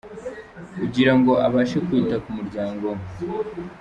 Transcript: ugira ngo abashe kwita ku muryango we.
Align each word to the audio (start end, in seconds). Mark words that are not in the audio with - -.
ugira 0.85 1.13
ngo 1.19 1.31
abashe 1.45 1.77
kwita 1.87 2.15
ku 2.23 2.29
muryango 2.37 2.87
we. 2.95 3.03